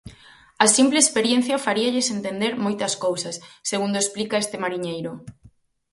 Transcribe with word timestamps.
A 0.63 0.65
simple 0.77 0.99
experiencia 1.03 1.63
faríalles 1.65 2.07
entender 2.15 2.53
moitas 2.65 2.93
cousas, 3.05 3.35
segundo 3.69 3.97
explica 3.99 4.41
este 4.43 4.57
mariñeiro. 4.63 5.11